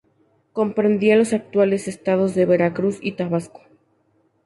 [0.51, 3.61] Comprendía los actuales estados de Veracruz y Tabasco.